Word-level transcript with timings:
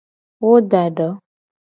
Wo 0.41 0.51
da 0.71 0.83
do. 0.95 1.09